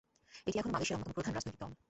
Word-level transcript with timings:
এটি 0.47 0.57
এখনো 0.59 0.71
মালয়েশিয়ার 0.73 0.97
অন্যতম 0.97 1.15
প্রধান 1.15 1.33
রাজনৈতিক 1.33 1.59
দল। 1.61 1.71